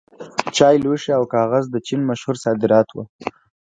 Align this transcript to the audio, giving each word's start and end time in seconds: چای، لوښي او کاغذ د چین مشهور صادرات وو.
چای، 0.55 0.75
لوښي 0.83 1.11
او 1.19 1.23
کاغذ 1.35 1.65
د 1.71 1.75
چین 1.87 2.01
مشهور 2.09 2.35
صادرات 2.45 2.87
وو. 2.91 3.03